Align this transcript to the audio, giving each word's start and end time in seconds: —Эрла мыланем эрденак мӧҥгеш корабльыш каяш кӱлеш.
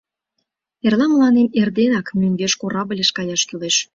—Эрла 0.85 1.05
мыланем 1.11 1.47
эрденак 1.59 2.07
мӧҥгеш 2.19 2.53
корабльыш 2.61 3.09
каяш 3.17 3.41
кӱлеш. 3.49 3.75